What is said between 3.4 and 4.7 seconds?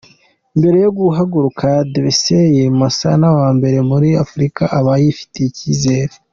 mbere muri Afurika